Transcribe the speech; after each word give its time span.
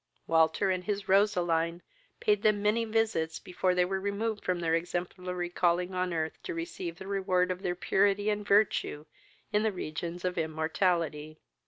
Walter 0.25 0.71
and 0.71 0.83
his 0.83 1.07
Roseline 1.07 1.83
paid 2.19 2.41
them 2.41 2.63
many 2.63 2.85
visits 2.85 3.37
before 3.37 3.75
they 3.75 3.85
were 3.85 3.99
removed 3.99 4.43
from 4.43 4.59
their 4.59 4.73
exemplary 4.73 5.51
calling 5.51 5.93
on 5.93 6.11
earth 6.11 6.41
to 6.41 6.55
receive 6.55 6.97
the 6.97 7.05
reward 7.05 7.51
of 7.51 7.61
their 7.61 7.75
purity 7.75 8.27
and 8.31 8.43
virtue 8.47 9.05
in 9.53 9.61
the 9.61 9.71
regions 9.71 10.25
of 10.25 10.39
immortality. 10.39 11.37